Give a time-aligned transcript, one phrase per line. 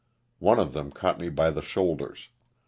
[0.39, 2.29] One of them caught me by the shoulders.